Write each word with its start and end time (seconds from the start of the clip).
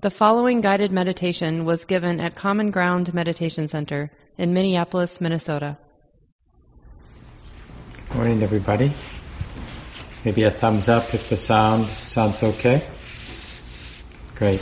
The 0.00 0.10
following 0.10 0.60
guided 0.60 0.92
meditation 0.92 1.64
was 1.64 1.84
given 1.84 2.20
at 2.20 2.36
Common 2.36 2.70
Ground 2.70 3.12
Meditation 3.12 3.66
Center 3.66 4.12
in 4.36 4.54
Minneapolis, 4.54 5.20
Minnesota. 5.20 5.76
Good 7.96 8.14
morning, 8.14 8.44
everybody. 8.44 8.92
Maybe 10.24 10.44
a 10.44 10.52
thumbs 10.52 10.88
up 10.88 11.12
if 11.14 11.28
the 11.28 11.36
sound 11.36 11.86
sounds 11.86 12.44
okay. 12.44 12.88
Great. 14.36 14.60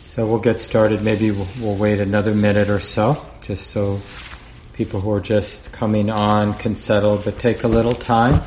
So 0.00 0.26
we'll 0.26 0.38
get 0.38 0.60
started. 0.60 1.00
Maybe 1.00 1.30
we'll, 1.30 1.48
we'll 1.62 1.78
wait 1.78 1.98
another 1.98 2.34
minute 2.34 2.68
or 2.68 2.80
so, 2.80 3.24
just 3.40 3.68
so 3.68 4.02
people 4.74 5.00
who 5.00 5.12
are 5.12 5.20
just 5.20 5.72
coming 5.72 6.10
on 6.10 6.52
can 6.52 6.74
settle, 6.74 7.16
but 7.16 7.38
take 7.38 7.64
a 7.64 7.68
little 7.68 7.94
time 7.94 8.42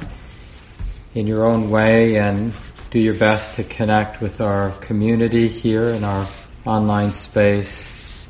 in 1.15 1.25
your 1.25 1.47
own 1.47 1.71
way 1.71 2.19
and 2.19 2.53
do 2.89 2.99
your 2.99 3.13
best 3.13 3.55
to 3.55 3.63
connect 3.63 4.19
with 4.19 4.41
our 4.41 4.71
community 4.79 5.47
here 5.47 5.89
in 5.89 6.03
our 6.03 6.27
online 6.65 7.13
space. 7.13 8.27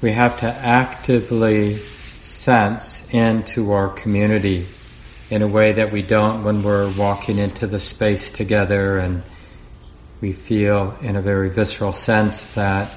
We 0.00 0.12
have 0.12 0.40
to 0.40 0.46
actively 0.46 1.76
sense 1.76 3.06
into 3.10 3.72
our 3.72 3.90
community 3.90 4.66
in 5.28 5.42
a 5.42 5.46
way 5.46 5.72
that 5.72 5.92
we 5.92 6.00
don't 6.00 6.42
when 6.42 6.62
we're 6.62 6.90
walking 6.96 7.36
into 7.36 7.66
the 7.66 7.78
space 7.78 8.30
together 8.30 8.98
and 8.98 9.22
we 10.22 10.32
feel 10.32 10.96
in 11.02 11.16
a 11.16 11.22
very 11.22 11.50
visceral 11.50 11.92
sense 11.92 12.46
that 12.54 12.90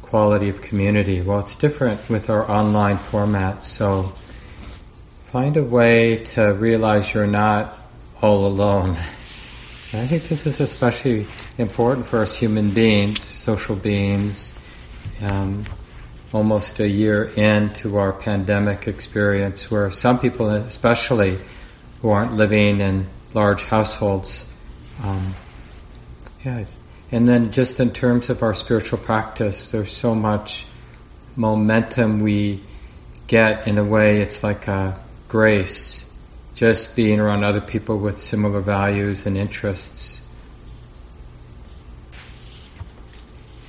quality 0.00 0.48
of 0.48 0.62
community. 0.62 1.20
Well, 1.20 1.40
it's 1.40 1.56
different 1.56 2.08
with 2.08 2.30
our 2.30 2.50
online 2.50 2.96
format, 2.96 3.64
so 3.64 4.14
find 5.26 5.56
a 5.58 5.64
way 5.64 6.24
to 6.24 6.54
realize 6.54 7.12
you're 7.12 7.26
not 7.26 7.83
all 8.24 8.46
alone. 8.46 8.96
And 9.92 10.00
I 10.00 10.06
think 10.06 10.22
this 10.24 10.46
is 10.46 10.58
especially 10.58 11.26
important 11.58 12.06
for 12.06 12.22
us 12.22 12.34
human 12.34 12.70
beings, 12.70 13.20
social 13.20 13.76
beings, 13.76 14.58
um, 15.20 15.66
almost 16.32 16.80
a 16.80 16.88
year 16.88 17.24
into 17.36 17.98
our 17.98 18.14
pandemic 18.14 18.88
experience, 18.88 19.70
where 19.70 19.90
some 19.90 20.18
people, 20.18 20.48
especially 20.48 21.38
who 22.00 22.08
aren't 22.08 22.32
living 22.32 22.80
in 22.80 23.06
large 23.34 23.62
households, 23.64 24.46
um, 25.02 25.34
yeah, 26.46 26.64
and 27.12 27.28
then 27.28 27.52
just 27.52 27.78
in 27.78 27.92
terms 27.92 28.30
of 28.30 28.42
our 28.42 28.54
spiritual 28.54 28.98
practice, 28.98 29.66
there's 29.66 29.92
so 29.92 30.14
much 30.14 30.64
momentum 31.36 32.20
we 32.20 32.62
get 33.26 33.68
in 33.68 33.76
a 33.76 33.84
way, 33.84 34.22
it's 34.22 34.42
like 34.42 34.66
a 34.66 34.98
grace 35.28 36.10
just 36.54 36.94
being 36.94 37.18
around 37.18 37.42
other 37.42 37.60
people 37.60 37.98
with 37.98 38.20
similar 38.20 38.60
values 38.60 39.26
and 39.26 39.36
interests. 39.36 40.22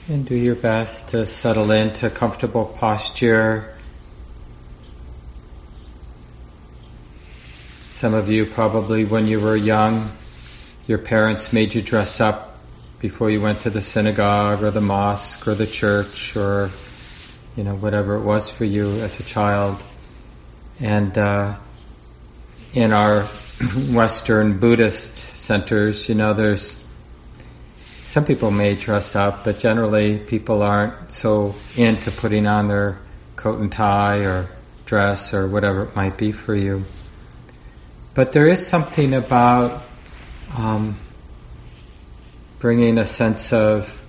And 0.08 0.24
do 0.24 0.36
your 0.36 0.56
best 0.56 1.08
to 1.10 1.26
settle 1.26 1.72
into 1.72 2.06
a 2.06 2.10
comfortable 2.12 2.66
posture. 2.66 3.76
Some 7.90 8.14
of 8.14 8.30
you 8.30 8.46
probably, 8.46 9.04
when 9.04 9.26
you 9.26 9.40
were 9.40 9.56
young, 9.56 10.12
your 10.86 11.00
parents 11.00 11.52
made 11.52 11.74
you 11.74 11.82
dress 11.82 12.22
up 12.22 12.60
before 13.00 13.32
you 13.32 13.42
went 13.42 13.62
to 13.62 13.72
the 13.72 13.82
synagogue 13.82 14.62
or 14.62 14.70
the 14.70 14.82
mosque 14.82 15.48
or 15.48 15.56
the 15.56 15.66
church 15.66 16.36
or, 16.38 16.70
you 17.56 17.64
know, 17.64 17.74
whatever 17.76 18.16
it 18.16 18.22
was 18.22 18.48
for 18.48 18.66
you 18.66 18.92
as 19.02 19.20
a 19.20 19.24
child. 19.24 19.82
And, 20.80 21.18
uh, 21.18 21.58
in 22.76 22.92
our 22.92 23.24
Western 23.90 24.60
Buddhist 24.60 25.18
centers, 25.36 26.10
you 26.10 26.16
know, 26.16 26.34
there's 26.34 26.86
some 28.06 28.26
people 28.26 28.52
may 28.52 28.76
dress 28.76 29.16
up, 29.16 29.46
but 29.46 29.58
generally 29.58 30.20
people 30.20 30.62
aren't 30.62 31.12
so 31.12 31.56
into 31.78 32.12
putting 32.12 32.46
on 32.48 32.68
their 32.68 33.00
coat 33.38 33.60
and 33.60 33.72
tie 33.72 34.20
or 34.20 34.50
dress 34.86 35.34
or 35.34 35.48
whatever 35.48 35.84
it 35.84 35.96
might 35.96 36.18
be 36.18 36.34
for 36.34 36.54
you. 36.54 36.84
But 38.14 38.34
there 38.34 38.48
is 38.48 38.66
something 38.66 39.14
about 39.14 39.84
um, 40.56 41.00
bringing 42.60 42.98
a 42.98 43.06
sense 43.06 43.54
of 43.54 44.06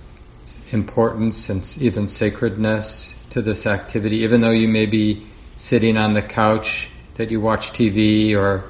importance 0.71 1.49
and 1.49 1.77
even 1.79 2.07
sacredness 2.07 3.17
to 3.29 3.41
this 3.41 3.65
activity, 3.65 4.17
even 4.17 4.41
though 4.41 4.51
you 4.51 4.67
may 4.67 4.85
be 4.85 5.25
sitting 5.55 5.97
on 5.97 6.13
the 6.13 6.21
couch 6.21 6.89
that 7.17 7.29
you 7.31 7.41
watch 7.41 7.71
TV 7.71 8.35
or, 8.35 8.63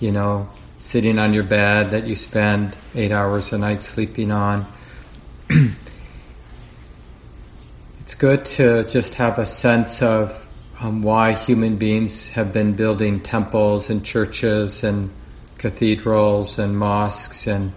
you 0.00 0.12
know, 0.12 0.48
sitting 0.78 1.18
on 1.18 1.32
your 1.32 1.44
bed 1.44 1.90
that 1.90 2.06
you 2.06 2.14
spend 2.14 2.76
eight 2.94 3.10
hours 3.10 3.52
a 3.52 3.58
night 3.58 3.82
sleeping 3.82 4.30
on. 4.30 4.66
it's 8.00 8.14
good 8.14 8.44
to 8.44 8.84
just 8.84 9.14
have 9.14 9.38
a 9.38 9.46
sense 9.46 10.02
of 10.02 10.46
um, 10.78 11.02
why 11.02 11.32
human 11.32 11.76
beings 11.76 12.28
have 12.28 12.52
been 12.52 12.74
building 12.74 13.20
temples 13.20 13.88
and 13.88 14.04
churches 14.04 14.84
and 14.84 15.10
cathedrals 15.56 16.58
and 16.58 16.78
mosques 16.78 17.46
and 17.46 17.72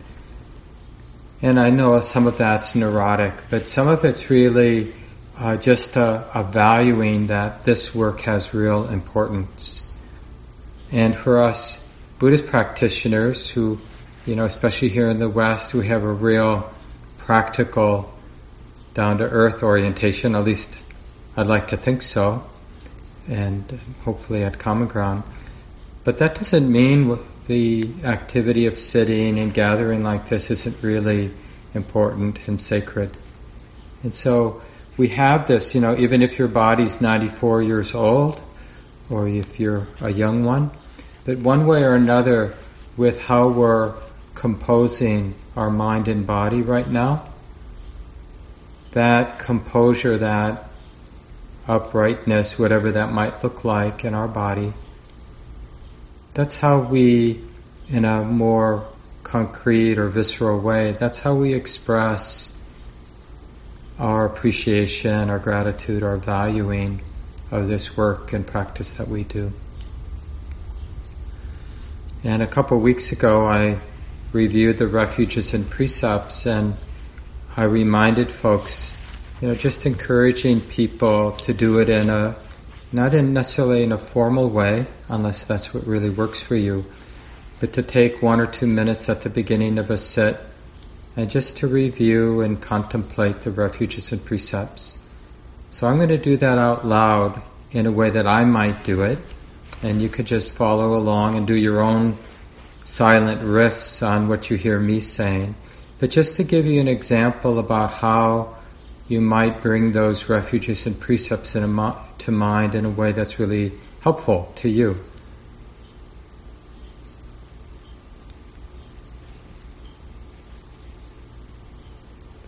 and 1.41 1.59
I 1.59 1.69
know 1.69 1.99
some 2.01 2.25
of 2.25 2.39
that's 2.39 2.73
neurotic, 2.73 3.31
but 3.51 3.67
some 3.67 3.87
of 3.87 4.03
it's 4.03 4.31
really 4.31 4.91
uh, 5.37 5.55
just 5.55 5.95
a, 5.95 6.27
a 6.33 6.43
valuing 6.43 7.27
that 7.27 7.63
this 7.63 7.93
work 7.93 8.21
has 8.21 8.55
real 8.55 8.89
importance. 8.89 9.86
And 10.91 11.15
for 11.15 11.43
us 11.43 11.85
Buddhist 12.19 12.47
practitioners 12.47 13.49
who, 13.49 13.79
you 14.25 14.35
know, 14.35 14.45
especially 14.45 14.89
here 14.89 15.09
in 15.09 15.19
the 15.19 15.29
West, 15.29 15.73
we 15.73 15.87
have 15.87 16.03
a 16.03 16.11
real 16.11 16.71
practical, 17.17 18.13
down 18.93 19.19
to 19.19 19.23
earth 19.23 19.61
orientation, 19.61 20.33
at 20.33 20.43
least 20.43 20.79
I'd 21.35 21.45
like 21.45 21.67
to 21.67 21.77
think 21.77 22.01
so, 22.01 22.43
and 23.27 23.79
hopefully 24.03 24.43
at 24.43 24.57
common 24.57 24.87
ground. 24.87 25.23
But 26.03 26.17
that 26.17 26.35
doesn't 26.35 26.71
mean 26.71 27.19
the 27.45 27.93
activity 28.03 28.65
of 28.65 28.79
sitting 28.79 29.37
and 29.37 29.53
gathering 29.53 30.03
like 30.03 30.29
this 30.29 30.49
isn't 30.49 30.81
really 30.81 31.31
important 31.73 32.39
and 32.47 32.59
sacred. 32.59 33.17
And 34.01 34.15
so 34.15 34.61
we 34.97 35.09
have 35.09 35.47
this, 35.47 35.75
you 35.75 35.81
know, 35.81 35.95
even 35.97 36.23
if 36.23 36.39
your 36.39 36.47
body's 36.47 36.99
94 37.01 37.61
years 37.61 37.93
old, 37.93 38.41
or 39.09 39.27
if 39.27 39.59
you're 39.59 39.87
a 40.01 40.11
young 40.11 40.43
one. 40.43 40.71
But 41.25 41.39
one 41.39 41.67
way 41.67 41.83
or 41.83 41.95
another, 41.95 42.55
with 42.95 43.21
how 43.21 43.49
we're 43.49 43.93
composing 44.33 45.35
our 45.55 45.69
mind 45.69 46.07
and 46.07 46.25
body 46.25 46.61
right 46.61 46.87
now, 46.87 47.27
that 48.91 49.39
composure, 49.39 50.17
that 50.17 50.69
uprightness, 51.67 52.57
whatever 52.57 52.91
that 52.91 53.11
might 53.11 53.43
look 53.43 53.63
like 53.63 54.05
in 54.05 54.13
our 54.13 54.27
body, 54.27 54.73
that's 56.33 56.57
how 56.57 56.79
we, 56.79 57.43
in 57.89 58.05
a 58.05 58.23
more 58.23 58.87
concrete 59.23 59.97
or 59.97 60.07
visceral 60.07 60.59
way, 60.59 60.93
that's 60.93 61.19
how 61.19 61.35
we 61.35 61.53
express 61.53 62.55
our 63.99 64.25
appreciation, 64.25 65.29
our 65.29 65.39
gratitude, 65.39 66.03
our 66.03 66.17
valuing 66.17 67.01
of 67.51 67.67
this 67.67 67.95
work 67.95 68.33
and 68.33 68.45
practice 68.45 68.91
that 68.91 69.07
we 69.07 69.23
do. 69.23 69.53
And 72.23 72.41
a 72.41 72.47
couple 72.47 72.77
of 72.77 72.83
weeks 72.83 73.11
ago, 73.11 73.47
I 73.47 73.79
reviewed 74.33 74.77
the 74.77 74.87
refuges 74.87 75.53
and 75.53 75.69
precepts, 75.69 76.45
and 76.45 76.75
I 77.55 77.63
reminded 77.63 78.31
folks, 78.31 78.95
you 79.41 79.47
know, 79.47 79.55
just 79.55 79.85
encouraging 79.85 80.61
people 80.61 81.31
to 81.31 81.53
do 81.53 81.79
it 81.79 81.89
in 81.89 82.09
a 82.09 82.35
not 82.91 83.13
in 83.13 83.33
necessarily 83.33 83.83
in 83.83 83.91
a 83.91 83.97
formal 83.97 84.49
way, 84.49 84.87
unless 85.09 85.43
that's 85.43 85.73
what 85.73 85.85
really 85.85 86.09
works 86.09 86.41
for 86.41 86.55
you, 86.55 86.85
but 87.59 87.73
to 87.73 87.83
take 87.83 88.21
one 88.21 88.39
or 88.39 88.47
two 88.47 88.67
minutes 88.67 89.09
at 89.09 89.21
the 89.21 89.29
beginning 89.29 89.77
of 89.77 89.89
a 89.89 89.97
sit 89.97 90.39
and 91.17 91.29
just 91.29 91.57
to 91.57 91.67
review 91.67 92.41
and 92.41 92.61
contemplate 92.61 93.41
the 93.41 93.51
refuges 93.51 94.11
and 94.11 94.23
precepts. 94.23 94.97
So 95.69 95.87
I'm 95.87 95.97
going 95.97 96.09
to 96.09 96.17
do 96.17 96.37
that 96.37 96.57
out 96.57 96.85
loud 96.85 97.41
in 97.71 97.85
a 97.85 97.91
way 97.91 98.09
that 98.09 98.25
I 98.25 98.45
might 98.45 98.83
do 98.83 99.01
it, 99.01 99.19
and 99.83 100.01
you 100.01 100.09
could 100.09 100.25
just 100.25 100.53
follow 100.53 100.95
along 100.95 101.35
and 101.35 101.45
do 101.45 101.55
your 101.55 101.81
own 101.81 102.17
silent 102.83 103.41
riffs 103.41 104.07
on 104.07 104.27
what 104.27 104.49
you 104.49 104.57
hear 104.57 104.79
me 104.79 104.99
saying. 104.99 105.55
But 105.99 106.09
just 106.09 106.35
to 106.37 106.43
give 106.43 106.65
you 106.65 106.79
an 106.79 106.87
example 106.87 107.59
about 107.59 107.93
how 107.93 108.55
you 109.07 109.21
might 109.21 109.61
bring 109.61 109.91
those 109.91 110.29
refuges 110.29 110.85
and 110.85 110.99
precepts 110.99 111.55
mo- 111.55 111.97
to 112.19 112.31
mind 112.31 112.75
in 112.75 112.85
a 112.85 112.89
way 112.89 113.11
that's 113.11 113.39
really 113.39 113.73
helpful 114.01 114.51
to 114.55 114.69
you. 114.69 115.03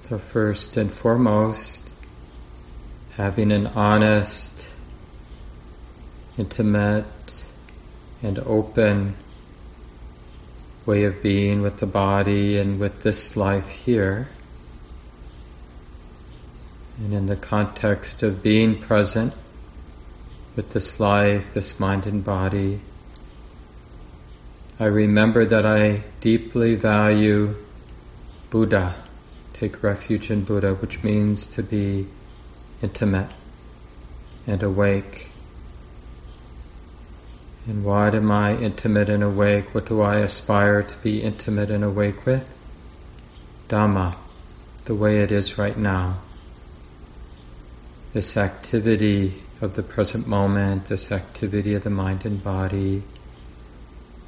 So, 0.02 0.18
first 0.18 0.76
and 0.78 0.92
foremost, 0.92 1.89
having 3.20 3.52
an 3.52 3.68
honest, 3.68 4.74
intimate, 6.38 7.44
and 8.22 8.40
open 8.40 9.14
way 10.86 11.04
of 11.04 11.22
being 11.22 11.62
with 11.62 11.76
the 11.80 11.86
body 11.86 12.58
and 12.58 12.80
with 12.80 13.02
this 13.02 13.36
life 13.36 13.68
here. 13.68 14.30
And 16.98 17.14
in 17.14 17.26
the 17.26 17.36
context 17.36 18.24
of 18.24 18.42
being 18.42 18.80
present 18.80 19.34
with 20.56 20.70
this 20.70 20.98
life, 20.98 21.54
this 21.54 21.78
mind 21.78 22.08
and 22.08 22.24
body, 22.24 22.80
I 24.80 24.86
remember 24.86 25.44
that 25.46 25.66
I 25.66 26.06
deeply 26.22 26.76
value 26.76 27.54
Buddha, 28.50 29.04
take 29.52 29.84
refuge 29.84 30.32
in 30.32 30.46
Buddha, 30.46 30.76
which 30.76 31.04
means 31.04 31.46
to 31.48 31.62
be 31.62 32.08
intimate 32.82 33.30
and 34.48 34.64
awake. 34.64 35.32
And 37.68 37.84
what 37.84 38.16
am 38.16 38.32
I 38.32 38.56
intimate 38.58 39.10
and 39.10 39.22
awake? 39.22 39.76
What 39.76 39.86
do 39.86 40.02
I 40.02 40.16
aspire 40.16 40.82
to 40.82 40.98
be 40.98 41.22
intimate 41.22 41.70
and 41.70 41.84
awake 41.84 42.26
with? 42.26 42.50
Dhamma, 43.68 44.16
the 44.86 44.96
way 44.96 45.20
it 45.20 45.32
is 45.32 45.58
right 45.58 45.78
now. 45.78 46.22
This 48.14 48.36
activity 48.38 49.44
of 49.62 49.76
the 49.76 49.84
present 49.84 50.26
moment, 50.26 50.88
this 50.88 51.12
activity 51.12 51.76
of 51.76 51.84
the 51.84 51.92
mind 51.92 52.26
and 52.26 52.42
body, 52.44 53.04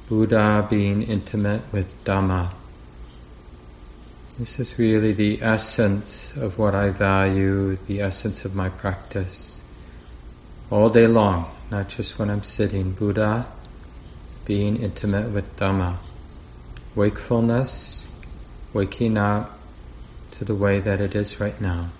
Buddha 0.08 0.66
being 0.68 1.02
intimate 1.02 1.62
with 1.72 2.04
Dhamma. 2.04 2.52
This 4.42 4.58
is 4.58 4.76
really 4.76 5.12
the 5.12 5.40
essence 5.40 6.34
of 6.36 6.58
what 6.58 6.74
I 6.74 6.90
value, 6.90 7.78
the 7.86 8.00
essence 8.00 8.44
of 8.44 8.56
my 8.56 8.68
practice 8.70 9.62
all 10.68 10.88
day 10.88 11.06
long, 11.06 11.48
not 11.70 11.88
just 11.88 12.18
when 12.18 12.28
I'm 12.28 12.42
sitting. 12.42 12.90
Buddha, 12.90 13.46
being 14.44 14.82
intimate 14.82 15.30
with 15.30 15.54
Dhamma. 15.54 15.98
Wakefulness, 16.96 18.08
waking 18.72 19.16
up 19.16 19.56
to 20.32 20.44
the 20.44 20.56
way 20.56 20.80
that 20.80 21.00
it 21.00 21.14
is 21.14 21.38
right 21.38 21.60
now. 21.60 21.92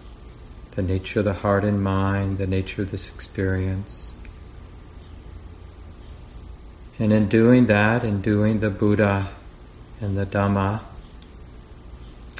The 0.72 0.82
nature 0.82 1.20
of 1.20 1.26
the 1.26 1.34
heart 1.34 1.62
and 1.62 1.80
mind, 1.80 2.38
the 2.38 2.48
nature 2.48 2.82
of 2.82 2.90
this 2.90 3.08
experience. 3.08 4.14
And 6.98 7.12
in 7.12 7.28
doing 7.28 7.66
that, 7.66 8.02
in 8.02 8.20
doing 8.20 8.58
the 8.58 8.70
Buddha 8.70 9.30
and 10.00 10.18
the 10.18 10.26
Dhamma, 10.26 10.80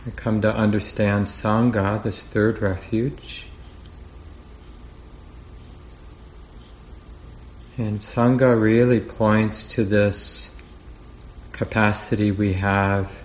I 0.07 0.11
come 0.11 0.41
to 0.43 0.55
understand 0.55 1.27
Sangha, 1.27 2.03
this 2.03 2.23
third 2.23 2.61
refuge, 2.61 3.47
And 7.79 8.01
Sangha 8.01 8.61
really 8.61 9.01
points 9.01 9.67
to 9.69 9.85
this 9.85 10.55
capacity 11.53 12.31
we 12.31 12.53
have 12.53 13.23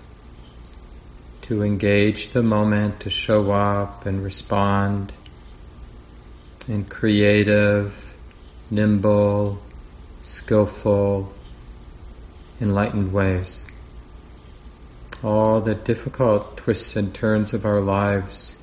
to 1.42 1.62
engage 1.62 2.30
the 2.30 2.42
moment, 2.42 3.00
to 3.00 3.10
show 3.10 3.50
up 3.50 4.06
and 4.06 4.22
respond 4.24 5.12
in 6.66 6.86
creative, 6.86 8.16
nimble, 8.70 9.60
skillful, 10.22 11.32
enlightened 12.58 13.12
ways. 13.12 13.66
All 15.22 15.60
the 15.60 15.74
difficult 15.74 16.56
twists 16.56 16.94
and 16.94 17.12
turns 17.12 17.52
of 17.52 17.64
our 17.64 17.80
lives 17.80 18.58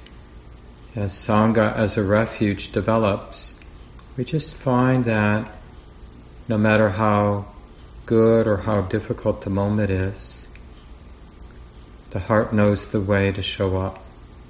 as 0.96 1.12
Sangha 1.12 1.76
as 1.76 1.98
a 1.98 2.04
refuge 2.04 2.72
develops, 2.72 3.56
we 4.16 4.24
just 4.24 4.54
find 4.54 5.04
that 5.04 5.58
no 6.48 6.58
matter 6.58 6.90
how 6.90 7.48
good 8.06 8.48
or 8.48 8.58
how 8.58 8.82
difficult 8.82 9.42
the 9.42 9.50
moment 9.50 9.90
is, 9.90 10.48
the 12.12 12.20
heart 12.20 12.54
knows 12.54 12.88
the 12.88 13.02
way 13.02 13.34
to 13.34 13.42
show 13.42 13.76
up, 13.76 14.02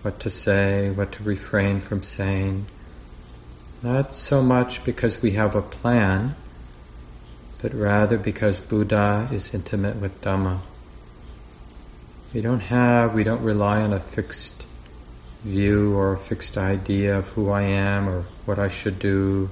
what 0.03 0.19
to 0.19 0.29
say, 0.29 0.91
what 0.91 1.13
to 1.13 1.23
refrain 1.23 1.79
from 1.79 2.03
saying. 2.03 2.67
Not 3.81 4.13
so 4.13 4.43
much 4.43 4.83
because 4.83 5.23
we 5.23 5.31
have 5.31 5.55
a 5.55 5.63
plan, 5.63 6.35
but 7.59 7.73
rather 7.73 8.19
because 8.19 8.59
Buddha 8.59 9.27
is 9.31 9.55
intimate 9.55 9.95
with 9.95 10.21
Dhamma. 10.21 10.61
We 12.35 12.41
don't 12.41 12.59
have, 12.59 13.13
we 13.13 13.23
don't 13.23 13.43
rely 13.43 13.81
on 13.81 13.93
a 13.93 13.99
fixed 14.01 14.67
view 15.45 15.95
or 15.95 16.11
a 16.11 16.19
fixed 16.19 16.57
idea 16.57 17.17
of 17.17 17.29
who 17.29 17.49
I 17.49 17.61
am 17.61 18.09
or 18.09 18.25
what 18.43 18.59
I 18.59 18.67
should 18.67 18.99
do 18.99 19.49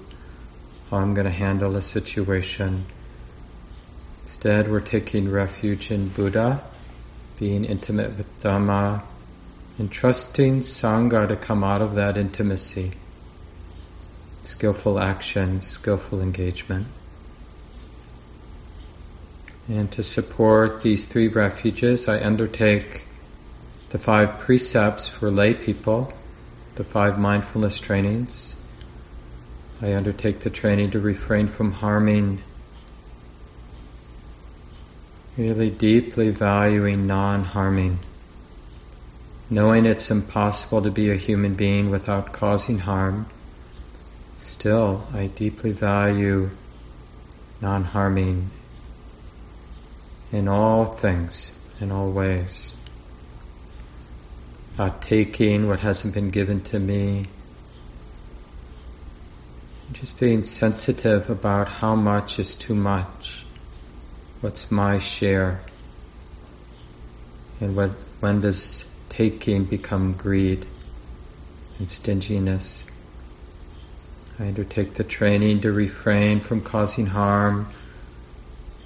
how 0.89 0.97
I'm 0.97 1.13
going 1.13 1.23
to 1.23 1.31
handle 1.31 1.77
a 1.77 1.81
situation. 1.81 2.85
Instead, 4.23 4.69
we're 4.69 4.81
taking 4.81 5.31
refuge 5.31 5.91
in 5.91 6.09
Buddha, 6.09 6.61
being 7.39 7.63
intimate 7.63 8.17
with 8.17 8.27
Dhamma, 8.43 9.01
and 9.79 9.89
trusting 9.89 10.59
Sangha 10.59 11.25
to 11.29 11.37
come 11.37 11.63
out 11.63 11.81
of 11.81 11.95
that 11.95 12.17
intimacy. 12.17 12.95
Skillful 14.43 14.99
action, 14.99 15.61
skillful 15.61 16.19
engagement. 16.19 16.87
And 19.67 19.91
to 19.93 20.03
support 20.03 20.81
these 20.81 21.05
three 21.05 21.29
refuges, 21.29 22.07
I 22.09 22.21
undertake 22.21 23.05
the 23.89 23.97
five 23.97 24.39
precepts 24.39 25.07
for 25.07 25.31
lay 25.31 25.53
people, 25.53 26.11
the 26.75 26.83
five 26.83 27.17
mindfulness 27.17 27.79
trainings, 27.79 28.57
I 29.81 29.93
undertake 29.95 30.39
the 30.39 30.49
training 30.49 30.91
to 30.91 30.99
refrain 30.99 31.47
from 31.47 31.73
harming, 31.73 32.41
really 35.37 35.69
deeply 35.69 36.29
valuing 36.29 37.05
non 37.05 37.43
harming, 37.43 37.99
knowing 39.49 39.85
it's 39.85 40.09
impossible 40.09 40.81
to 40.81 40.91
be 40.91 41.09
a 41.09 41.15
human 41.15 41.55
being 41.55 41.89
without 41.89 42.33
causing 42.33 42.79
harm. 42.79 43.27
Still, 44.37 45.07
I 45.13 45.27
deeply 45.27 45.71
value 45.71 46.49
non 47.61 47.83
harming 47.83 48.49
in 50.33 50.47
all 50.47 50.85
things, 50.85 51.51
in 51.79 51.91
all 51.91 52.11
ways. 52.11 52.75
Not 54.79 55.03
taking 55.03 55.67
what 55.67 55.81
hasn't 55.81 56.15
been 56.15 56.31
given 56.31 56.61
to 56.63 56.79
me, 56.79 57.27
just 59.91 60.19
being 60.19 60.43
sensitive 60.43 61.29
about 61.29 61.69
how 61.69 61.95
much 61.95 62.39
is 62.39 62.55
too 62.55 62.73
much. 62.73 63.45
What's 64.41 64.71
my 64.71 64.97
share? 64.97 65.61
And 67.61 67.75
what, 67.75 67.91
when 68.19 68.41
does 68.41 68.89
taking 69.09 69.65
become 69.65 70.13
greed 70.13 70.65
and 71.77 71.91
stinginess? 71.91 72.87
I 74.39 74.47
undertake 74.47 74.95
the 74.95 75.03
training 75.03 75.61
to 75.61 75.71
refrain 75.71 76.39
from 76.39 76.61
causing 76.61 77.05
harm 77.05 77.71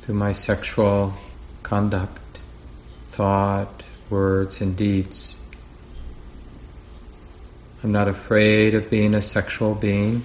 through 0.01 0.15
my 0.15 0.33
sexual 0.33 1.13
conduct, 1.67 2.39
thought, 3.11 3.83
words, 4.09 4.61
and 4.61 4.77
deeds. 4.77 5.41
I'm 7.83 7.91
not 7.91 8.07
afraid 8.07 8.73
of 8.73 8.89
being 8.89 9.13
a 9.13 9.21
sexual 9.21 9.75
being. 9.75 10.23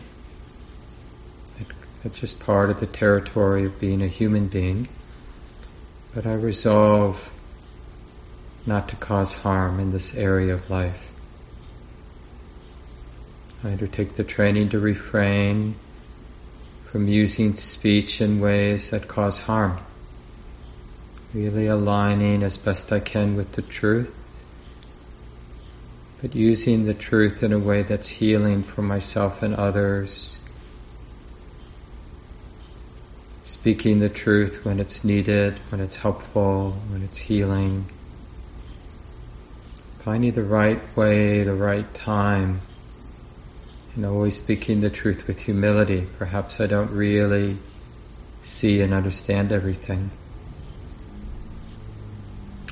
It's 2.05 2.21
just 2.21 2.39
part 2.39 2.71
of 2.71 2.79
the 2.79 2.87
territory 2.87 3.67
of 3.67 3.81
being 3.81 4.03
a 4.03 4.07
human 4.07 4.47
being. 4.47 4.89
But 6.15 6.27
I 6.27 6.35
resolve 6.35 7.33
not 8.65 8.89
to 8.91 8.97
cause 8.97 9.35
harm 9.35 9.81
in 9.81 9.91
this 9.91 10.15
area 10.15 10.55
of 10.55 10.71
life. 10.71 11.13
I 13.65 13.73
undertake 13.73 14.15
the 14.15 14.23
training 14.23 14.69
to 14.69 14.79
refrain 14.79 15.75
from 16.85 17.09
using 17.09 17.57
speech 17.57 18.21
in 18.21 18.39
ways 18.39 18.91
that 18.91 19.09
cause 19.09 19.41
harm. 19.41 19.81
Really 21.35 21.67
aligning 21.67 22.43
as 22.43 22.59
best 22.59 22.93
I 22.93 23.01
can 23.01 23.37
with 23.37 23.53
the 23.53 23.63
truth, 23.63 24.19
but 26.21 26.35
using 26.35 26.85
the 26.85 26.95
truth 26.95 27.43
in 27.43 27.53
a 27.53 27.59
way 27.59 27.83
that's 27.83 28.09
healing 28.09 28.63
for 28.63 28.83
myself 28.83 29.43
and 29.43 29.55
others 29.55 30.39
speaking 33.45 33.99
the 33.99 34.09
truth 34.09 34.65
when 34.65 34.81
it's 34.81 35.05
needed, 35.05 35.61
when 35.71 35.81
it's 35.81 35.97
helpful, 35.97 36.73
when 36.89 37.03
it's 37.03 37.19
healing. 37.19 37.87
Finding 40.01 40.33
the 40.33 40.43
right 40.43 40.81
way, 40.97 41.43
the 41.43 41.55
right 41.55 41.93
time, 41.95 42.61
and 43.95 44.07
always 44.07 44.37
speaking 44.37 44.81
the 44.81 44.91
truth 44.91 45.27
with 45.27 45.41
humility. 45.41 46.09
Perhaps 46.19 46.61
I 46.61 46.67
don't 46.67 46.91
really 46.91 47.59
see 48.43 48.81
and 48.81 48.93
understand 48.93 49.53
everything. 49.53 50.11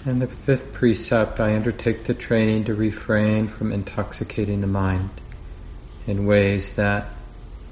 And 0.05 0.23
the 0.23 0.27
fifth 0.27 0.73
precept, 0.73 1.41
I 1.41 1.55
undertake 1.55 2.05
the 2.05 2.15
training 2.15 2.65
to 2.65 2.75
refrain 2.75 3.49
from 3.49 3.73
intoxicating 3.73 4.61
the 4.61 4.67
mind 4.67 5.11
in 6.07 6.27
ways 6.27 6.77
that 6.77 7.09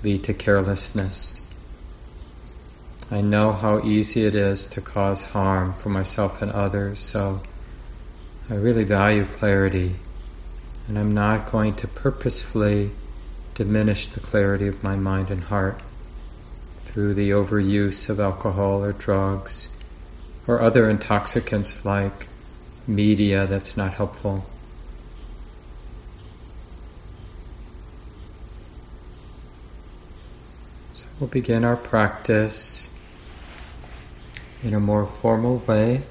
lead 0.03 0.25
to 0.25 0.35
carelessness 0.35 1.43
I 3.11 3.23
know 3.23 3.53
how 3.53 3.83
easy 3.87 4.27
it 4.27 4.35
is 4.35 4.67
to 4.67 4.83
cause 4.83 5.23
harm 5.25 5.73
for 5.79 5.89
myself 5.89 6.43
and 6.43 6.53
others, 6.53 7.01
so 7.01 7.41
I 8.51 8.55
really 8.55 8.85
value 8.85 9.25
clarity. 9.25 9.97
And 10.87 10.99
I'm 10.99 11.13
not 11.13 11.51
going 11.51 11.75
to 11.77 11.89
purposefully 11.89 12.91
diminish 13.55 14.09
the 14.09 14.21
clarity 14.21 14.69
of 14.69 14.83
my 14.83 14.95
mind 14.95 15.31
and 15.31 15.43
heart 15.43 15.81
through 16.85 17.15
the 17.15 17.31
overuse 17.31 18.11
of 18.11 18.21
alcohol 18.21 18.85
or 18.85 18.93
drugs 18.93 19.75
or 20.49 20.63
other 20.63 20.89
intoxicants 20.89 21.85
like 21.85 22.27
media 22.87 23.47
that's 23.47 23.77
not 23.77 23.93
helpful. 23.93 24.45
So 30.95 31.05
we'll 31.21 31.29
begin 31.29 31.65
our 31.65 31.77
practice 31.77 32.93
in 34.63 34.73
a 34.73 34.81
more 34.81 35.07
formal 35.07 35.59
way 35.59 36.03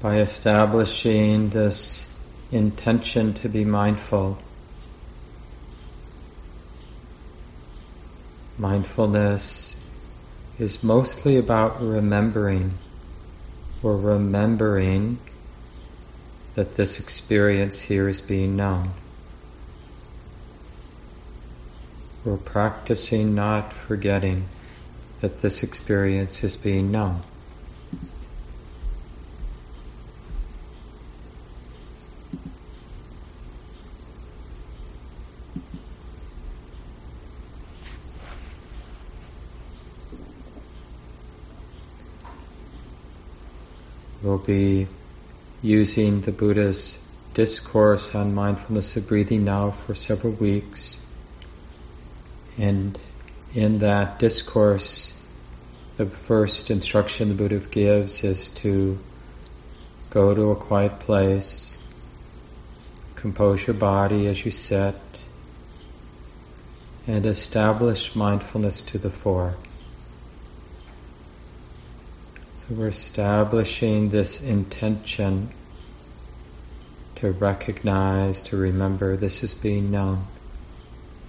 by 0.00 0.18
establishing 0.18 1.48
this 1.48 2.06
intention 2.52 3.32
to 3.32 3.48
be 3.48 3.64
mindful. 3.64 4.38
Mindfulness 8.58 9.74
is 10.58 10.82
mostly 10.82 11.36
about 11.36 11.82
remembering 11.82 12.78
or 13.82 13.96
remembering 13.96 15.18
that 16.54 16.76
this 16.76 17.00
experience 17.00 17.82
here 17.82 18.08
is 18.08 18.20
being 18.20 18.56
known. 18.56 18.92
We're 22.24 22.36
practicing 22.36 23.34
not 23.34 23.72
forgetting 23.72 24.48
that 25.20 25.40
this 25.40 25.62
experience 25.62 26.44
is 26.44 26.56
being 26.56 26.90
known. 26.90 27.22
We'll 44.24 44.33
be 44.44 44.88
using 45.62 46.20
the 46.20 46.32
Buddha's 46.32 46.98
discourse 47.32 48.14
on 48.14 48.34
mindfulness 48.34 48.96
of 48.96 49.08
breathing 49.08 49.44
now 49.44 49.72
for 49.72 49.94
several 49.94 50.32
weeks. 50.34 51.00
And 52.56 52.98
in 53.54 53.78
that 53.78 54.18
discourse, 54.18 55.12
the 55.96 56.06
first 56.06 56.70
instruction 56.70 57.28
the 57.28 57.34
Buddha 57.34 57.58
gives 57.58 58.24
is 58.24 58.50
to 58.50 58.98
go 60.10 60.34
to 60.34 60.50
a 60.50 60.56
quiet 60.56 61.00
place, 61.00 61.78
compose 63.14 63.66
your 63.66 63.74
body 63.74 64.26
as 64.26 64.44
you 64.44 64.50
sit, 64.50 64.96
and 67.06 67.26
establish 67.26 68.14
mindfulness 68.14 68.82
to 68.82 68.98
the 68.98 69.10
fore. 69.10 69.56
So 72.66 72.76
we're 72.76 72.88
establishing 72.88 74.08
this 74.08 74.40
intention 74.40 75.52
to 77.16 77.32
recognize, 77.32 78.40
to 78.42 78.56
remember 78.56 79.18
this 79.18 79.42
is 79.42 79.52
being 79.52 79.90
known. 79.90 80.26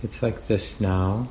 It's 0.01 0.23
like 0.23 0.47
this 0.47 0.79
now. 0.79 1.27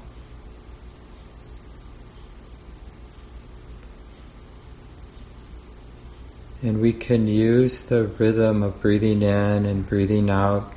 And 6.60 6.82
we 6.82 6.92
can 6.92 7.26
use 7.26 7.84
the 7.84 8.06
rhythm 8.06 8.62
of 8.62 8.82
breathing 8.82 9.22
in 9.22 9.64
and 9.64 9.86
breathing 9.86 10.28
out 10.28 10.74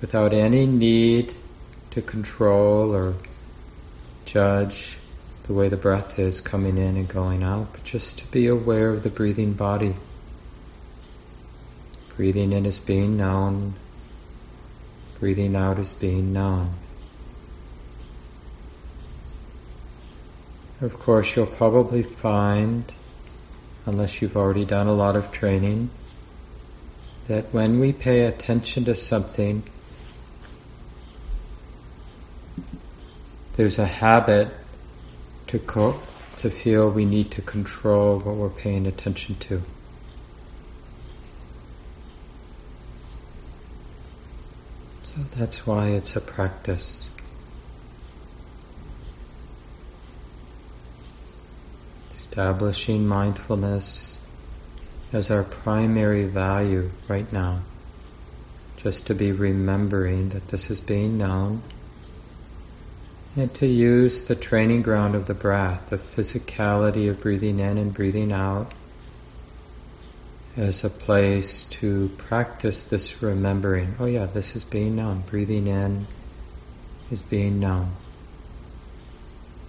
without 0.00 0.32
any 0.32 0.64
need 0.64 1.34
to 1.90 2.00
control 2.00 2.94
or 2.94 3.16
judge 4.24 4.98
the 5.44 5.52
way 5.52 5.68
the 5.68 5.76
breath 5.76 6.18
is 6.18 6.40
coming 6.40 6.78
in 6.78 6.96
and 6.96 7.08
going 7.08 7.42
out, 7.42 7.72
but 7.72 7.84
just 7.84 8.18
to 8.18 8.26
be 8.26 8.46
aware 8.46 8.90
of 8.90 9.02
the 9.02 9.10
breathing 9.10 9.52
body. 9.52 9.96
Breathing 12.16 12.52
in 12.52 12.66
is 12.66 12.78
being 12.78 13.16
known, 13.16 13.74
breathing 15.18 15.56
out 15.56 15.78
is 15.78 15.92
being 15.92 16.32
known. 16.32 16.74
Of 20.80 20.98
course, 20.98 21.36
you'll 21.36 21.46
probably 21.46 22.02
find 22.02 22.92
unless 23.86 24.22
you've 24.22 24.36
already 24.36 24.64
done 24.64 24.86
a 24.86 24.92
lot 24.92 25.16
of 25.16 25.32
training, 25.32 25.90
that 27.28 27.52
when 27.52 27.80
we 27.80 27.92
pay 27.92 28.24
attention 28.24 28.84
to 28.84 28.94
something, 28.94 29.62
there's 33.54 33.78
a 33.78 33.86
habit 33.86 34.52
to 35.52 35.58
co- 35.58 36.00
to 36.38 36.48
feel 36.48 36.90
we 36.90 37.04
need 37.04 37.30
to 37.30 37.42
control 37.42 38.18
what 38.18 38.36
we're 38.36 38.48
paying 38.48 38.86
attention 38.86 39.34
to. 39.36 39.62
So 45.02 45.20
that's 45.36 45.66
why 45.66 45.88
it's 45.88 46.16
a 46.16 46.22
practice. 46.22 47.10
establishing 52.14 53.06
mindfulness 53.06 54.18
as 55.12 55.30
our 55.30 55.42
primary 55.42 56.24
value 56.24 56.90
right 57.06 57.30
now. 57.30 57.60
Just 58.78 59.06
to 59.08 59.14
be 59.14 59.32
remembering 59.32 60.30
that 60.30 60.48
this 60.48 60.70
is 60.70 60.80
being 60.80 61.18
known 61.18 61.62
and 63.34 63.52
to 63.54 63.66
use 63.66 64.22
the 64.22 64.34
training 64.34 64.82
ground 64.82 65.14
of 65.14 65.26
the 65.26 65.34
breath, 65.34 65.88
the 65.88 65.96
physicality 65.96 67.08
of 67.08 67.20
breathing 67.20 67.60
in 67.60 67.78
and 67.78 67.94
breathing 67.94 68.30
out 68.30 68.72
as 70.56 70.84
a 70.84 70.90
place 70.90 71.64
to 71.64 72.10
practice 72.18 72.84
this 72.84 73.22
remembering. 73.22 73.94
Oh 73.98 74.04
yeah, 74.04 74.26
this 74.26 74.54
is 74.54 74.64
being 74.64 74.96
known. 74.96 75.22
Breathing 75.22 75.66
in 75.66 76.06
is 77.10 77.22
being 77.22 77.58
known. 77.58 77.92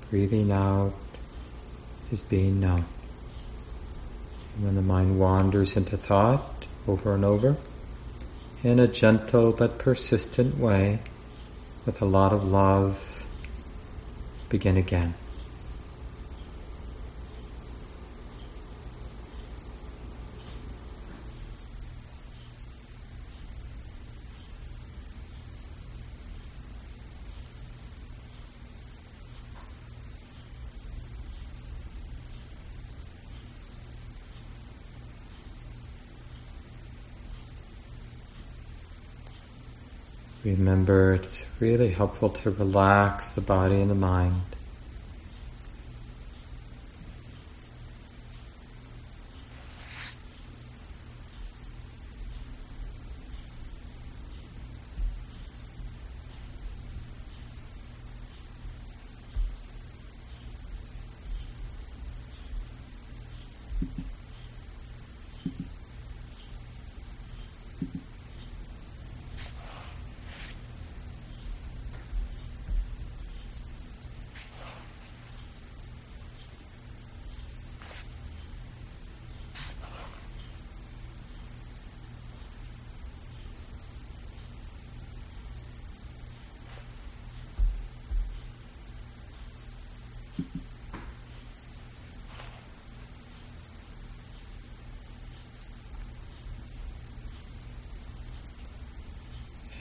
Breathing 0.10 0.51
out 0.51 0.93
is 2.12 2.20
being 2.20 2.60
known. 2.60 2.86
And 4.55 4.65
when 4.65 4.75
the 4.75 4.82
mind 4.82 5.17
wanders 5.17 5.77
into 5.77 5.96
thought 5.96 6.67
over 6.86 7.15
and 7.15 7.24
over, 7.24 7.55
in 8.62 8.79
a 8.79 8.88
gentle 8.88 9.53
but 9.53 9.79
persistent 9.79 10.58
way, 10.58 11.00
with 11.86 12.01
a 12.01 12.05
lot 12.05 12.34
of 12.34 12.43
love, 12.43 13.25
begin 14.53 14.77
again. 14.77 15.23
Remember, 40.43 41.13
it's 41.13 41.45
really 41.62 41.91
helpful 41.91 42.29
to 42.29 42.51
relax 42.51 43.29
the 43.29 43.41
body 43.41 43.79
and 43.79 43.89
the 43.89 43.95
mind. 43.95 44.41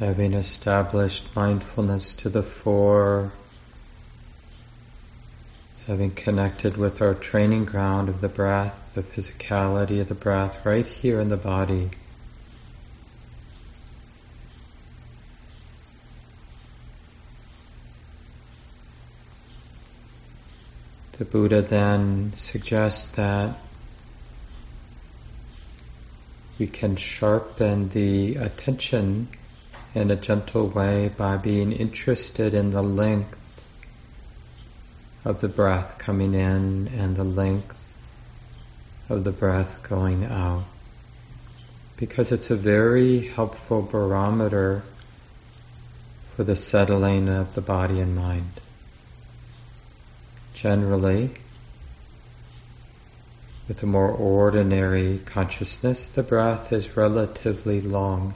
Having 0.03 0.35
established 0.35 1.29
mindfulness 1.37 2.13
to 2.15 2.29
the 2.29 2.43
fore, 2.43 3.33
having 5.87 6.11
connected 6.11 6.77
with 6.77 7.01
our 7.01 7.15
training 7.15 7.67
ground 7.67 8.09
of 8.09 8.21
the 8.21 8.29
breath, 8.29 8.77
the 8.97 9.05
physicality 9.05 10.01
of 10.01 10.09
the 10.09 10.17
breath 10.17 10.67
right 10.67 10.85
here 10.85 11.21
in 11.21 11.29
the 11.29 11.37
body. 11.37 11.93
The 21.13 21.25
Buddha 21.25 21.63
then 21.63 22.33
suggests 22.35 23.07
that 23.15 23.57
we 26.59 26.67
can 26.67 26.97
sharpen 26.97 27.91
the 27.91 28.35
attention 28.35 29.29
in 29.95 30.11
a 30.11 30.17
gentle 30.17 30.69
way 30.69 31.09
by 31.09 31.37
being 31.37 31.73
interested 31.73 32.55
in 32.55 32.71
the 32.71 32.83
length 32.83 33.39
of 35.25 35.41
the 35.41 35.49
breath 35.49 35.99
coming 35.99 36.35
in 36.35 36.89
and 36.89 37.17
the 37.17 37.25
length 37.25 37.77
of 39.09 39.25
the 39.25 39.33
breath 39.33 39.83
going 39.83 40.25
out. 40.25 40.65
Because 41.97 42.33
it's 42.33 42.51
a 42.51 42.57
very 42.57 43.29
helpful 43.29 43.83
barometer 43.83 44.83
for 46.35 46.45
the 46.45 46.57
settling 46.57 47.29
of 47.29 47.55
the 47.55 47.61
body 47.61 48.01
and 48.01 48.17
mind. 48.17 48.61
Generally, 50.55 51.35
with 53.69 53.83
a 53.83 53.87
more 53.87 54.11
ordinary 54.11 55.21
consciousness, 55.21 56.09
the 56.09 56.23
breath 56.23 56.73
is 56.73 56.97
relatively 56.97 57.81
long. 57.81 58.35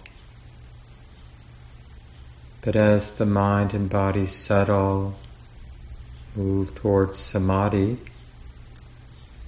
But 2.67 2.75
as 2.75 3.13
the 3.13 3.27
mind 3.27 3.75
and 3.75 3.89
body 3.89 4.27
settle, 4.27 5.15
move 6.35 6.75
towards 6.75 7.17
samadhi, 7.17 7.97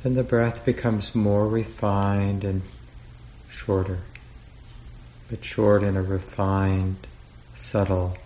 then 0.05 0.15
the 0.15 0.23
breath 0.23 0.65
becomes 0.65 1.17
more 1.17 1.49
refined 1.49 2.45
and 2.45 2.63
shorter, 3.49 3.99
but 5.29 5.43
short 5.43 5.83
in 5.83 5.97
a 5.97 6.03
refined, 6.03 7.09
subtle 7.57 8.17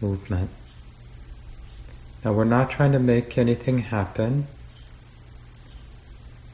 movement. 0.00 0.48
Now 2.24 2.32
we're 2.32 2.44
not 2.44 2.70
trying 2.70 2.92
to 2.92 2.98
make 2.98 3.36
anything 3.36 3.80
happen. 3.80 4.46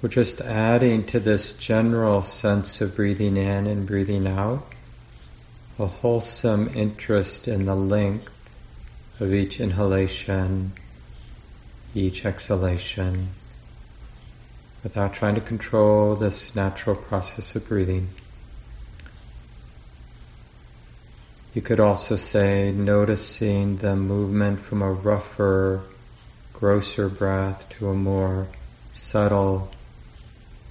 We're 0.03 0.09
just 0.09 0.41
adding 0.41 1.07
to 1.07 1.21
this 1.21 1.53
general 1.53 2.23
sense 2.23 2.81
of 2.81 2.97
breathing 2.97 3.37
in 3.37 3.69
and 3.69 3.87
breathing 3.87 4.27
out 4.27 4.73
a 5.79 5.87
wholesome 5.87 6.69
interest 6.75 7.47
in 7.47 7.67
the 7.67 7.75
length 7.75 8.33
of 9.21 9.33
each 9.35 9.61
inhalation, 9.61 10.73
each 11.95 12.25
exhalation, 12.25 13.29
without 14.83 15.13
trying 15.13 15.35
to 15.35 15.41
control 15.41 16.15
this 16.17 16.57
natural 16.57 16.97
process 16.97 17.55
of 17.55 17.69
breathing. 17.69 18.09
You 21.53 21.63
could 21.63 21.81
also 21.81 22.17
say 22.17 22.71
noticing 22.71 23.79
the 23.79 23.97
movement 23.97 24.61
from 24.61 24.83
a 24.83 24.93
rougher, 24.93 25.83
grosser 26.53 27.09
breath 27.09 27.69
to 27.71 27.89
a 27.89 27.95
more 27.95 28.49
subtle, 28.93 29.71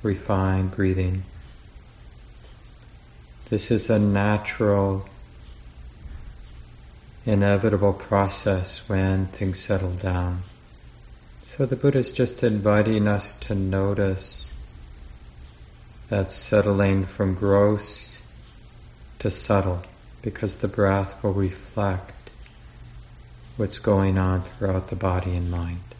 refined 0.03 0.71
breathing. 0.71 1.23
This 3.49 3.69
is 3.69 3.91
a 3.91 3.99
natural, 3.99 5.07
inevitable 7.25 7.93
process 7.93 8.89
when 8.89 9.27
things 9.27 9.59
settle 9.59 9.91
down. 9.91 10.43
So 11.45 11.67
the 11.67 11.75
Buddha 11.75 11.99
is 11.99 12.11
just 12.11 12.43
inviting 12.43 13.07
us 13.07 13.35
to 13.35 13.53
notice 13.53 14.53
that 16.09 16.31
settling 16.31 17.05
from 17.05 17.35
gross 17.35 18.23
to 19.19 19.29
subtle 19.29 19.83
because 20.23 20.55
the 20.55 20.67
breath 20.67 21.21
will 21.23 21.33
reflect 21.33 22.31
what's 23.57 23.77
going 23.77 24.17
on 24.17 24.41
throughout 24.41 24.87
the 24.87 24.95
body 24.95 25.35
and 25.35 25.51
mind. 25.51 25.95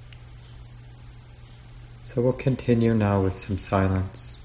So 2.06 2.22
we'll 2.22 2.34
continue 2.34 2.96
now 2.96 3.22
with 3.22 3.36
some 3.36 3.60
silence. 3.60 4.40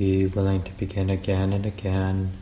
Be 0.00 0.24
willing 0.24 0.62
to 0.62 0.72
begin 0.78 1.10
again 1.10 1.52
and 1.52 1.66
again. 1.66 2.32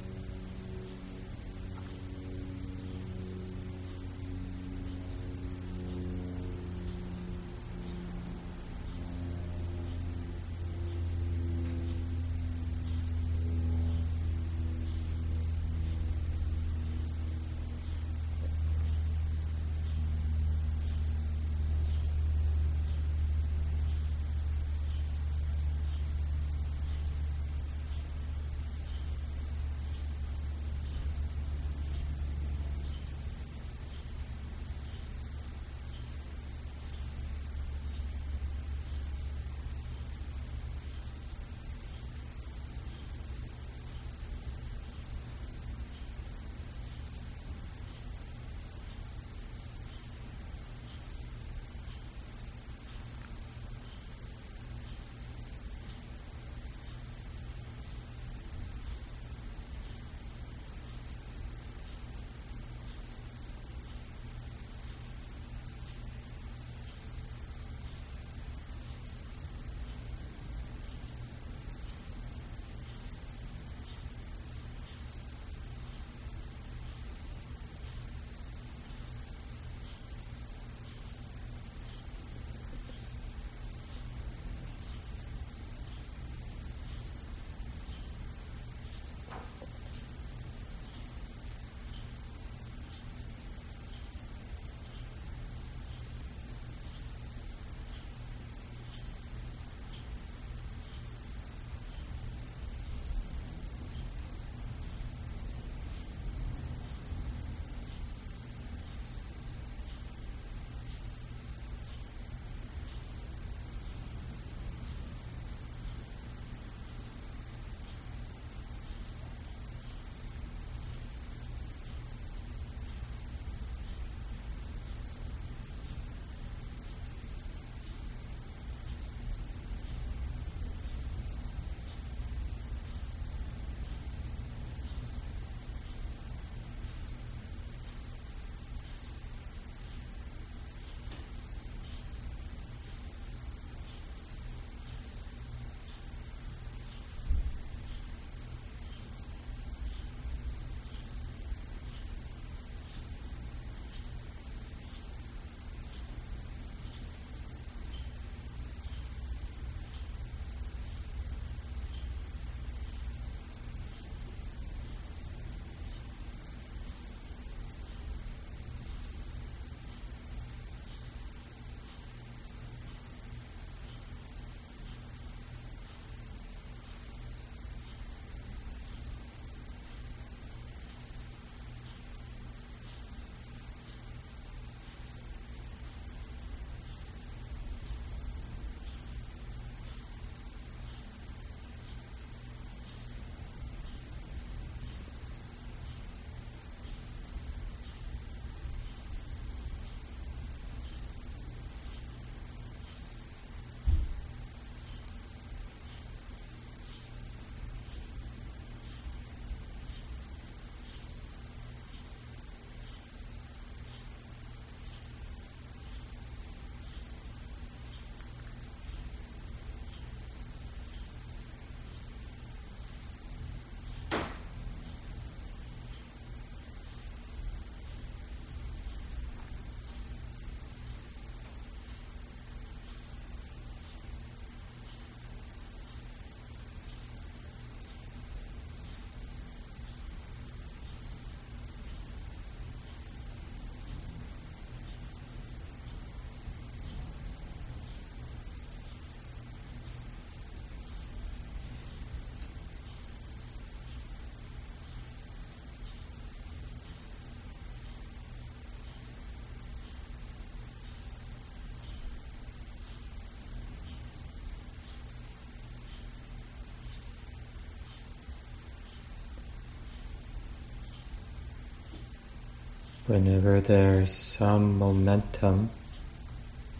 Whenever 273.09 273.59
there's 273.59 274.13
some 274.13 274.79
momentum, 274.79 275.71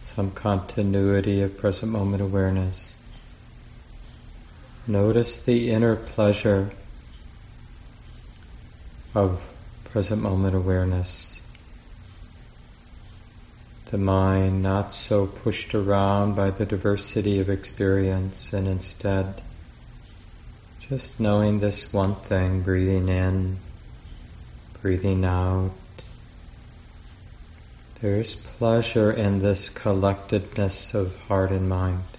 some 0.05 0.31
continuity 0.31 1.41
of 1.41 1.57
present 1.57 1.91
moment 1.91 2.23
awareness, 2.23 2.99
notice 4.87 5.39
the 5.39 5.71
inner 5.71 5.97
pleasure 5.97 6.71
of 9.15 9.43
present 9.85 10.21
moment 10.21 10.55
awareness. 10.55 11.41
The 13.87 13.97
mind 13.97 14.63
not 14.63 14.93
so 14.93 15.27
pushed 15.27 15.75
around 15.75 16.35
by 16.37 16.51
the 16.51 16.67
diversity 16.67 17.41
of 17.41 17.49
experience 17.49 18.53
and 18.53 18.69
instead 18.69 19.41
just 20.79 21.19
knowing 21.19 21.61
this 21.61 21.91
one 21.91 22.17
thing, 22.17 22.61
breathing 22.61 23.09
in, 23.09 23.59
breathing 24.83 25.25
out. 25.25 25.71
There's 28.01 28.37
pleasure 28.37 29.11
in 29.11 29.41
this 29.41 29.69
collectedness 29.69 30.95
of 30.95 31.17
heart 31.27 31.51
and 31.51 31.69
mind. 31.69 32.18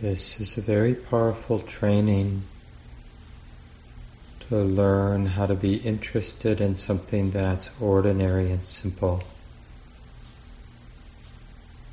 This 0.00 0.38
is 0.38 0.58
a 0.58 0.60
very 0.60 0.94
powerful 0.94 1.58
training 1.58 2.44
to 4.40 4.56
learn 4.56 5.24
how 5.24 5.46
to 5.46 5.54
be 5.54 5.76
interested 5.76 6.60
in 6.60 6.74
something 6.74 7.30
that's 7.30 7.70
ordinary 7.80 8.52
and 8.52 8.62
simple. 8.66 9.22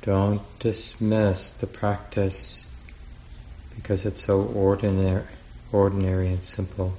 Don't 0.02 0.42
dismiss 0.58 1.50
the 1.50 1.66
practice 1.66 2.66
because 3.74 4.04
it's 4.04 4.24
so 4.24 4.42
ordinary, 4.42 5.24
ordinary 5.72 6.28
and 6.28 6.44
simple. 6.44 6.92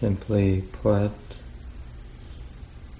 Simply 0.00 0.60
put, 0.60 1.10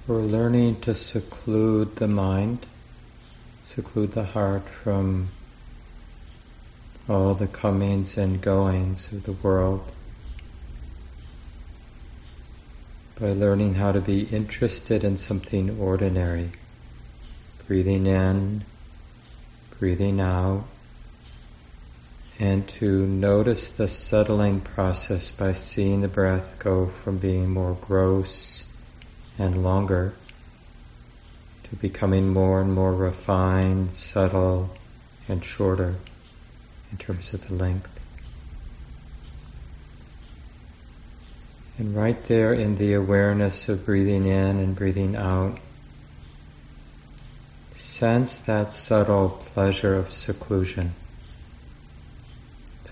we're 0.07 0.23
learning 0.23 0.81
to 0.81 0.95
seclude 0.95 1.97
the 1.97 2.09
mind, 2.09 2.65
seclude 3.67 4.13
the 4.13 4.25
heart 4.25 4.67
from 4.67 5.29
all 7.07 7.35
the 7.35 7.49
comings 7.49 8.17
and 8.17 8.41
goings 8.41 9.13
of 9.13 9.25
the 9.25 9.33
world. 9.33 9.93
By 13.21 13.33
learning 13.33 13.75
how 13.75 13.93
to 13.93 14.01
be 14.01 14.23
interested 14.29 15.05
in 15.05 15.19
something 15.19 15.79
ordinary, 15.79 16.53
breathing 17.67 18.07
in, 18.07 18.65
breathing 19.79 20.19
out, 20.19 20.65
and 22.39 22.69
to 22.69 23.07
notice 23.07 23.71
the 23.71 23.89
settling 23.89 24.61
process 24.61 25.31
by 25.31 25.53
seeing 25.53 26.03
the 26.03 26.09
breath 26.09 26.59
go 26.59 26.87
from 26.87 27.19
being 27.19 27.49
more 27.49 27.77
gross 27.81 28.65
and 29.39 29.63
longer 29.63 30.15
to 31.65 31.77
becoming 31.77 32.29
more 32.29 32.61
and 32.61 32.73
more 32.73 32.95
refined, 32.95 33.95
subtle, 33.95 34.71
and 35.29 35.43
shorter 35.43 35.97
in 36.93 36.99
terms 36.99 37.33
of 37.35 37.49
the 37.49 37.55
length. 37.55 37.91
And 41.79 41.95
right 41.95 42.23
there 42.27 42.55
in 42.55 42.77
the 42.77 42.95
awareness 42.95 43.69
of 43.69 43.85
breathing 43.85 44.27
in 44.27 44.59
and 44.59 44.75
breathing 44.75 45.17
out, 45.17 45.59
sense 47.75 48.39
that 48.39 48.73
subtle 48.73 49.43
pleasure 49.53 49.95
of 49.95 50.11
seclusion. 50.11 50.95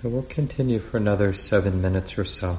So 0.04 0.10
we'll 0.10 0.22
continue 0.24 0.80
for 0.80 0.98
another 0.98 1.32
seven 1.32 1.80
minutes 1.80 2.18
or 2.18 2.26
so. 2.26 2.58